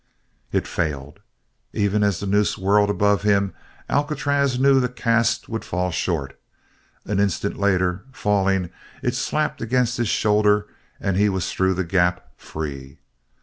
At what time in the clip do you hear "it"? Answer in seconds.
0.51-0.65, 9.03-9.13